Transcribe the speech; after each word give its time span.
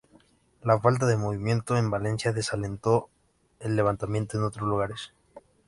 La 0.63 0.79
falta 0.79 1.05
de 1.05 1.15
movimientos 1.15 1.77
en 1.77 1.91
Valencia 1.91 2.31
desalentó 2.33 3.11
el 3.59 3.75
levantamiento 3.75 4.35
en 4.35 4.45
otros 4.45 4.67
lugares. 4.67 5.13